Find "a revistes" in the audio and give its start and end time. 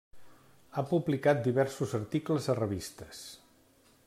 2.55-3.25